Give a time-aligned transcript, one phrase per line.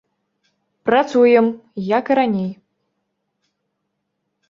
[0.89, 1.45] Працуем,
[1.99, 2.51] як і раней.